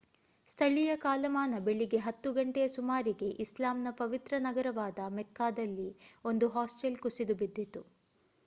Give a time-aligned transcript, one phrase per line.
[0.47, 5.89] ಸ್ಥಳೀಯ ಕಾಲಮಾನ ಬೆಳಿಗ್ಗೆ 10 ಗಂಟೆಯ ಸುಮಾರಿಗೆ ಇಸ್ಲಾಮ್‌ನ ಪವಿತ್ರ ನಗರವಾದ ಮೆಕ್ಕಾದಲ್ಲಿ
[6.25, 7.83] ಒಂದು ಹಾಸ್ಟೆಲ್ ಕುಸಿದು ಬಿದ್ದಿತು